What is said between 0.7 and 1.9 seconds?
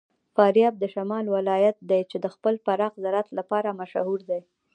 د شمال ولایت